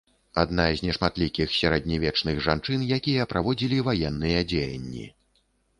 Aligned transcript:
Адна 0.43 0.63
з 0.79 0.83
нешматлікіх 0.87 1.53
сярэднявечных 1.59 2.41
жанчын, 2.49 2.89
якія 2.99 3.31
праводзілі 3.35 3.77
ваенныя 3.91 4.39
дзеянні. 4.53 5.05